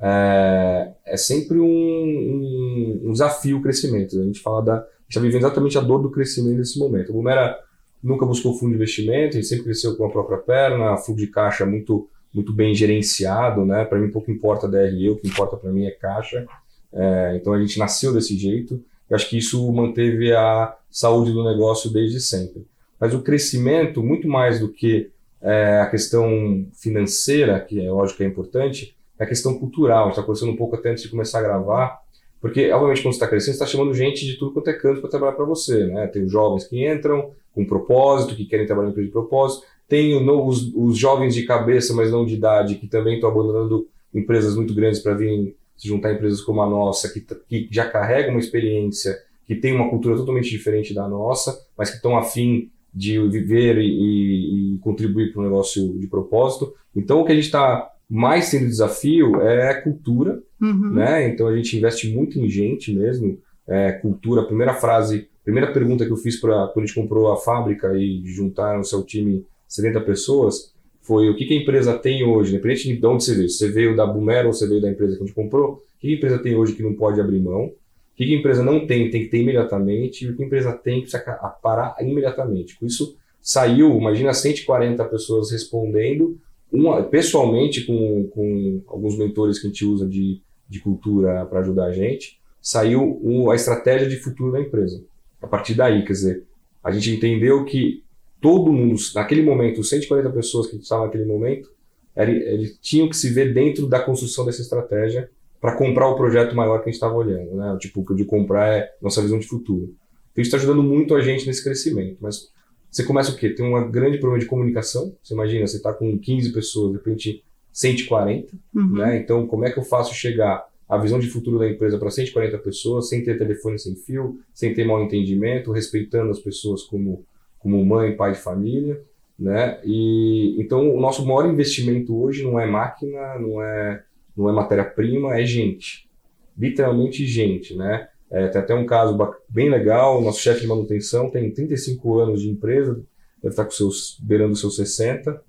[0.00, 4.20] É, é, sempre um, um, um, desafio o crescimento.
[4.20, 4.74] A gente fala da.
[4.78, 7.10] A está vivendo exatamente a dor do crescimento nesse momento.
[7.10, 7.58] A Bumera
[8.02, 11.28] nunca buscou fundo de investimento, a gente sempre cresceu com a própria perna, fluxo de
[11.28, 13.64] caixa muito, muito bem gerenciado.
[13.64, 13.84] Né?
[13.84, 16.44] Para mim, pouco importa DRE, o que importa para mim é caixa.
[16.92, 18.82] É, então a gente nasceu desse jeito.
[19.08, 22.66] Eu acho que isso manteve a saúde do negócio desde sempre.
[22.98, 25.12] Mas o crescimento, muito mais do que
[25.46, 30.00] é, a questão financeira, que é lógico que é importante, é a questão cultural.
[30.00, 32.00] A gente está conversando um pouco até antes de começar a gravar,
[32.40, 35.00] porque, obviamente, quando você está crescendo, você está chamando gente de tudo quanto é canto
[35.00, 35.86] para trabalhar para você.
[35.86, 36.08] Né?
[36.08, 39.64] Tem os jovens que entram com propósito, que querem trabalhar de propósito.
[39.88, 44.56] Tem os, os jovens de cabeça, mas não de idade, que também estão abandonando empresas
[44.56, 48.32] muito grandes para virem se juntar a empresas como a nossa, que, que já carregam
[48.32, 53.20] uma experiência, que tem uma cultura totalmente diferente da nossa, mas que estão afim de
[53.28, 56.72] viver e, e contribuir para um negócio de propósito.
[56.94, 60.94] Então, o que a gente está mais tendo desafio é a cultura, uhum.
[60.94, 61.28] né?
[61.28, 64.40] Então, a gente investe muito em gente mesmo, é, cultura.
[64.40, 67.36] A primeira frase, a primeira pergunta que eu fiz para quando a gente comprou a
[67.36, 72.24] fábrica e juntaram no seu time 70 pessoas foi o que, que a empresa tem
[72.24, 74.90] hoje, independente de onde você veio, se você veio da Bumero ou você veio da
[74.90, 77.40] empresa que a gente comprou, o que a empresa tem hoje que não pode abrir
[77.40, 77.72] mão,
[78.16, 80.72] o que a empresa não tem, tem que ter imediatamente, e o que a empresa
[80.72, 81.22] tem, precisa
[81.62, 82.78] parar imediatamente.
[82.78, 86.38] Com isso, saiu, imagina 140 pessoas respondendo,
[86.72, 91.84] uma, pessoalmente com, com alguns mentores que a gente usa de, de cultura para ajudar
[91.86, 95.04] a gente, saiu a estratégia de futuro da empresa.
[95.40, 96.44] A partir daí, quer dizer,
[96.82, 98.02] a gente entendeu que
[98.40, 101.70] todo mundo, naquele momento, 140 pessoas que estavam naquele momento,
[102.16, 106.78] eles tinham que se ver dentro da construção dessa estratégia para comprar o projeto maior
[106.78, 107.76] que a gente estava olhando, né?
[107.80, 109.94] Tipo, o de comprar é nossa visão de futuro.
[110.32, 112.18] Então, isso está ajudando muito a gente nesse crescimento.
[112.20, 112.50] Mas
[112.90, 113.50] você começa o quê?
[113.50, 115.14] Tem um grande problema de comunicação.
[115.22, 118.92] Você imagina, você está com 15 pessoas, de repente 140, uhum.
[118.92, 119.16] né?
[119.18, 122.58] Então, como é que eu faço chegar a visão de futuro da empresa para 140
[122.58, 127.24] pessoas, sem ter telefone sem fio, sem ter mal entendimento, respeitando as pessoas como,
[127.58, 129.02] como mãe, pai de família,
[129.38, 129.80] né?
[129.84, 134.02] E então o nosso maior investimento hoje não é máquina, não é
[134.36, 136.08] não é matéria-prima, é gente,
[136.56, 138.08] literalmente gente, né?
[138.30, 139.16] É, tem até um caso
[139.48, 142.94] bem legal, o nosso chefe de manutenção tem 35 anos de empresa,
[143.42, 145.40] deve estar com seus beirando os seus 60,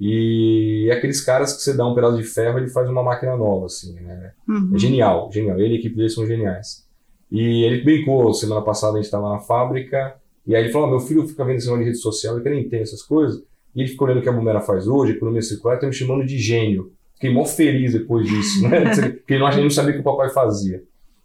[0.00, 3.36] e é aqueles caras que você dá um pedaço de ferro ele faz uma máquina
[3.36, 4.32] nova, assim, né?
[4.48, 4.72] Uhum.
[4.74, 5.60] É genial, genial.
[5.60, 6.84] Ele e a equipe dele são geniais.
[7.30, 10.16] E ele brincou, semana passada a gente estava na fábrica,
[10.46, 12.50] e aí ele falou: oh, meu filho fica vendo esse negócio de rede social, ele
[12.50, 13.42] nem tem essas coisas.
[13.74, 16.24] E ele ficou olhando o que a Bumera faz hoje, economia circular, tá me chamando
[16.24, 16.92] de gênio.
[17.14, 18.84] Fiquei mó feliz depois disso, né?
[19.18, 20.82] Porque ele não, não sabia o que o papai fazia.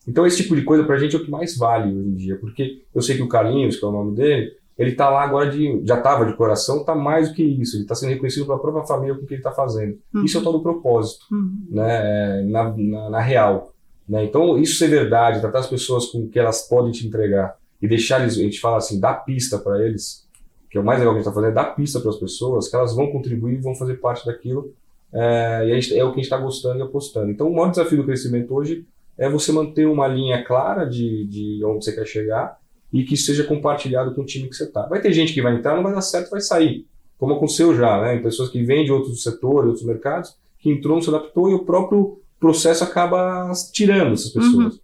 [0.08, 2.36] Então, esse tipo de coisa pra gente é o que mais vale hoje em dia,
[2.38, 5.52] porque eu sei que o Carlinhos, que é o nome dele, ele está lá agora
[5.52, 5.82] de.
[5.84, 7.76] já estava de coração, está mais do que isso.
[7.76, 10.00] Ele está sendo reconhecido pela própria família com o que ele está fazendo.
[10.16, 10.24] Uhum.
[10.24, 11.68] Isso é o tal do propósito, uhum.
[11.70, 12.40] né?
[12.40, 13.74] É, na, na, na, real.
[14.08, 14.24] Né?
[14.24, 17.88] Então, isso ser verdade, tratar as pessoas com o que elas podem te entregar e
[17.90, 20.26] deixar eles, a gente fala assim, dar pista para eles,
[20.72, 22.18] que é o mais legal que a gente está fazendo, é dar pista para as
[22.18, 24.74] pessoas, que elas vão contribuir e vão fazer parte daquilo.
[25.14, 27.32] É, e gente, é o que a gente está gostando e apostando.
[27.32, 28.86] Então, o maior desafio do crescimento hoje
[29.18, 32.58] é você manter uma linha clara de, de onde você quer chegar
[32.92, 34.86] e que seja compartilhado com o time que você está.
[34.88, 36.86] Vai ter gente que vai entrar, não vai dar certo, vai sair.
[37.18, 38.16] Como aconteceu já, né?
[38.16, 41.54] Em pessoas que vêm de outros setores, outros mercados, que entrou, não se adaptou e
[41.54, 44.76] o próprio processo acaba tirando essas pessoas.
[44.76, 44.80] Uhum.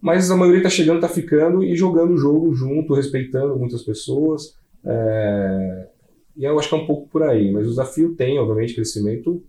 [0.00, 4.56] Mas a maioria está chegando, está ficando e jogando o jogo junto, respeitando muitas pessoas.
[4.84, 5.88] É...
[6.36, 7.50] E eu acho que é um pouco por aí.
[7.50, 9.42] Mas o desafio tem, obviamente, crescimento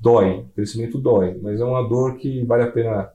[0.00, 0.44] dói.
[0.54, 1.38] Crescimento dói.
[1.42, 3.10] Mas é uma dor que vale a pena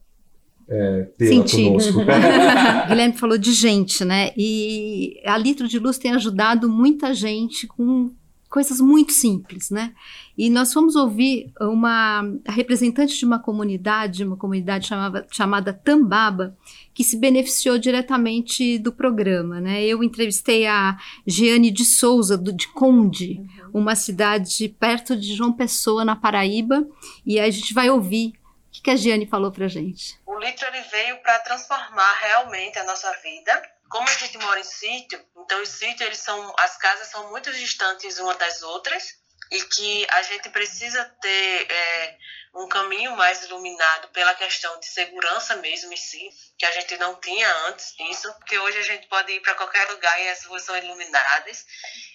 [0.68, 2.00] é, tê-la conosco.
[2.88, 4.32] Guilherme falou de gente, né?
[4.38, 8.12] E a Litro de Luz tem ajudado muita gente com
[8.50, 9.94] coisas muito simples, né?
[10.38, 16.56] E nós fomos ouvir uma representante de uma comunidade, uma comunidade chamava, chamada Tambaba,
[16.94, 19.84] que se beneficiou diretamente do programa, né?
[19.84, 23.82] Eu entrevistei a Jeane de Souza, do, de Conde, uhum.
[23.82, 26.86] uma cidade perto de João Pessoa, na Paraíba,
[27.26, 28.34] e a gente vai ouvir
[28.76, 30.20] que, que a Giane falou pra gente?
[30.26, 33.75] O litro ele veio para transformar realmente a nossa vida.
[33.96, 37.50] Como a gente mora em sítio, então os sítios eles são, as casas são muito
[37.54, 39.18] distantes uma das outras
[39.50, 42.18] e que a gente precisa ter é,
[42.56, 47.16] um caminho mais iluminado pela questão de segurança mesmo em si, que a gente não
[47.22, 50.64] tinha antes disso, porque hoje a gente pode ir para qualquer lugar e as ruas
[50.64, 51.66] são iluminadas.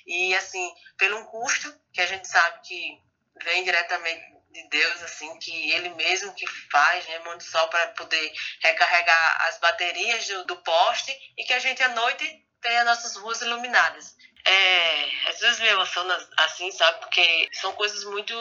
[0.07, 3.03] E assim pelo custo que a gente sabe que
[3.43, 8.32] vem diretamente de Deus, assim, que ele mesmo que faz, né, manda sol para poder
[8.60, 13.40] recarregar as baterias do, do poste e que a gente à noite tenha nossas ruas
[13.40, 14.16] iluminadas.
[14.44, 17.00] É, às vezes me emociona assim, sabe?
[17.00, 18.34] Porque são coisas muito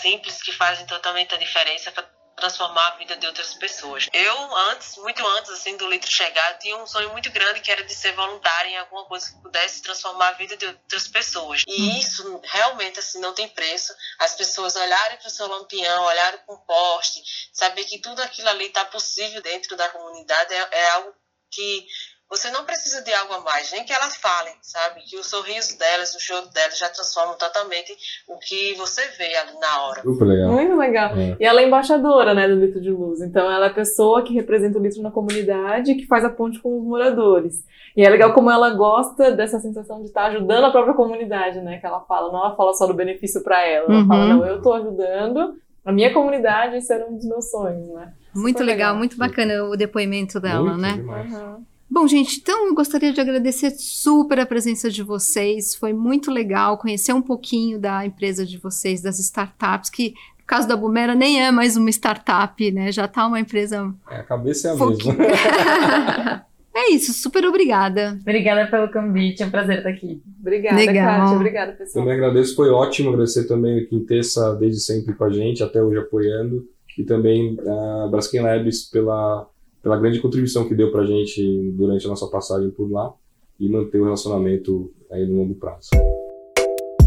[0.00, 4.08] simples que fazem totalmente a diferença para transformar a vida de outras pessoas.
[4.12, 7.82] Eu, antes, muito antes assim do litro chegar, tinha um sonho muito grande que era
[7.84, 11.62] de ser voluntária em alguma coisa que pudesse transformar a vida de outras pessoas.
[11.66, 11.98] E hum.
[11.98, 13.94] isso realmente assim não tem preço.
[14.18, 18.48] As pessoas olharem para o seu lampião, olharem para o poste, saber que tudo aquilo
[18.48, 21.14] ali está possível dentro da comunidade é, é algo
[21.50, 21.86] que
[22.30, 25.00] você não precisa de algo a mais, nem que elas falem, sabe?
[25.08, 27.94] Que o sorriso delas, o choro delas já transformam totalmente
[28.28, 30.02] o que você vê ali na hora.
[30.02, 30.52] Super legal.
[30.52, 31.16] Muito legal.
[31.16, 31.36] É.
[31.38, 33.20] E ela é embaixadora, né, do Litro de Luz.
[33.20, 36.60] Então ela é a pessoa que representa o Litro na comunidade, que faz a ponte
[36.60, 37.62] com os moradores.
[37.96, 41.78] E é legal como ela gosta dessa sensação de estar ajudando a própria comunidade, né?
[41.78, 43.86] Que ela fala, não ela fala só do benefício para ela.
[43.86, 44.06] Ela uhum.
[44.08, 48.12] fala, não, eu estou ajudando a minha comunidade, isso era um dos meus sonhos, né?
[48.34, 50.92] Muito legal, legal, muito bacana o depoimento dela, muito né?
[50.94, 51.32] Demais.
[51.32, 51.64] Uhum.
[51.94, 55.76] Bom, gente, então eu gostaria de agradecer super a presença de vocês.
[55.76, 60.08] Foi muito legal conhecer um pouquinho da empresa de vocês, das startups, que
[60.40, 62.90] no caso da Bumera nem é mais uma startup, né?
[62.90, 63.94] Já está uma empresa.
[64.10, 65.14] É, a cabeça é a mesma.
[66.74, 68.18] é isso, super obrigada.
[68.22, 70.20] Obrigada pelo convite, é um prazer estar aqui.
[70.40, 71.20] Obrigada, legal.
[71.20, 71.36] Kátia.
[71.36, 72.04] Obrigada, pessoal.
[72.04, 76.00] Também agradeço, foi ótimo agradecer também a Quintessa desde sempre com a gente, até hoje
[76.00, 76.66] apoiando,
[76.98, 79.48] e também a Braskem Labs pela
[79.84, 83.12] pela grande contribuição que deu para a gente durante a nossa passagem por lá
[83.60, 85.90] e manter o relacionamento aí no longo prazo.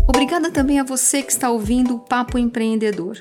[0.08, 3.18] Obrigada também a você que está ouvindo o Papo Empreendedor,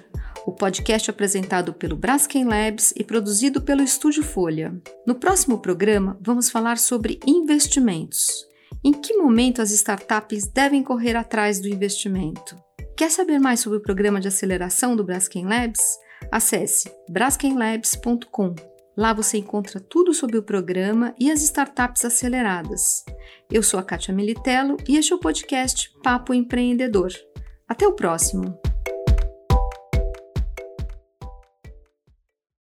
[0.47, 4.79] o podcast apresentado pelo Braskem Labs e produzido pelo Estúdio Folha.
[5.07, 8.47] No próximo programa, vamos falar sobre investimentos.
[8.85, 12.57] Em que momento as startups devem correr atrás do investimento?
[12.95, 15.99] Quer saber mais sobre o programa de aceleração do Braskem Labs?
[16.31, 18.76] Acesse braskenlabs.com.
[18.97, 23.05] Lá você encontra tudo sobre o programa e as startups aceleradas.
[23.53, 27.11] Eu sou a Kátia Militello e este é o podcast Papo Empreendedor.
[27.69, 28.59] Até o próximo!